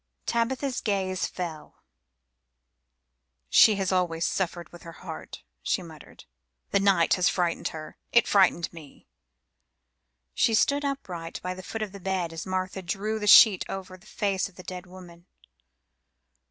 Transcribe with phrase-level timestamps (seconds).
[0.25, 1.83] Tabitha's gaze fell.
[3.51, 6.25] "She has always suffered with her heart," she muttered;
[6.71, 9.05] "the night has frightened her; it frightened me."
[10.33, 13.95] She stood upright by the foot of the bed as Martha drew the sheet over
[13.95, 15.27] the face of the dead woman.